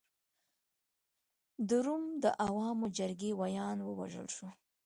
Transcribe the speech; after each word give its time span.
د 1.67 1.69
روم 1.85 2.03
د 2.23 2.25
عوامو 2.45 2.85
جرګې 2.97 3.31
ویاند 3.39 3.79
ووژل 3.83 4.27
شو. 4.35 4.47